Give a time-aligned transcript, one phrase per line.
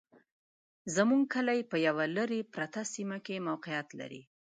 [0.95, 4.21] زموږ کلي په يوه لري پرته سيمه کي موقعيت لري